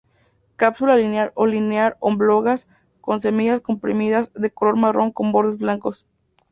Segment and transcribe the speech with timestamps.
[0.55, 2.67] Cápsula lineal o linear-oblongas,
[3.01, 6.07] con semillas comprimidas, de color marrón con bordes blancos.